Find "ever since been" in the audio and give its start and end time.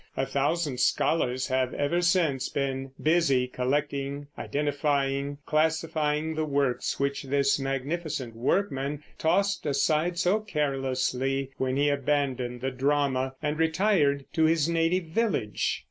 1.75-2.89